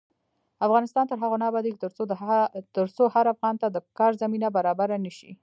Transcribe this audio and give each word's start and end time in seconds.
افغانستان 0.67 1.05
تر 1.07 1.17
هغو 1.23 1.37
نه 1.41 1.45
ابادیږي، 1.51 1.79
ترڅو 2.77 3.03
هر 3.13 3.25
افغان 3.33 3.55
ته 3.61 3.67
د 3.69 3.77
کار 3.97 4.11
زمینه 4.21 4.47
برابره 4.57 4.95
نشي. 5.05 5.31